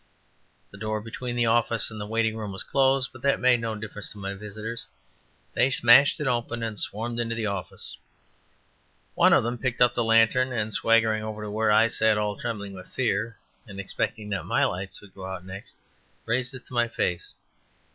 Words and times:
The 0.71 0.79
door 0.79 0.99
between 0.99 1.35
the 1.35 1.45
office 1.45 1.91
and 1.91 2.01
the 2.01 2.07
waiting 2.07 2.35
room 2.35 2.51
was 2.51 2.63
closed, 2.63 3.11
but 3.13 3.21
that 3.21 3.39
made 3.39 3.59
no 3.59 3.75
difference 3.75 4.11
to 4.13 4.17
my 4.17 4.33
visitors; 4.33 4.87
they 5.53 5.69
smashed 5.69 6.19
it 6.19 6.25
open 6.25 6.63
and 6.63 6.79
swarmed 6.79 7.19
into 7.19 7.35
the 7.35 7.45
office. 7.45 7.97
One 9.13 9.31
of 9.31 9.43
them 9.43 9.59
picked 9.59 9.79
up 9.79 9.93
the 9.93 10.03
lantern, 10.03 10.51
and 10.53 10.73
swaggering 10.73 11.21
over 11.21 11.43
to 11.43 11.51
where 11.51 11.71
I 11.71 11.87
sat 11.87 12.17
all 12.17 12.35
trembling 12.35 12.73
with 12.73 12.87
fear, 12.87 13.37
and 13.67 13.79
expecting 13.79 14.31
that 14.31 14.43
my 14.47 14.65
lights 14.65 15.01
would 15.01 15.13
go 15.13 15.27
out 15.27 15.45
next, 15.45 15.75
raised 16.25 16.55
it 16.55 16.65
to 16.65 16.73
my 16.73 16.87
face. 16.87 17.35